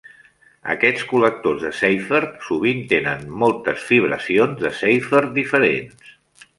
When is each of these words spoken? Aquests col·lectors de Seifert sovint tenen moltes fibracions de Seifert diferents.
Aquests 0.73 1.03
col·lectors 1.11 1.65
de 1.65 1.71
Seifert 1.81 2.41
sovint 2.47 2.81
tenen 2.95 3.23
moltes 3.45 3.87
fibracions 3.93 4.65
de 4.67 4.77
Seifert 4.83 5.35
diferents. 5.41 6.15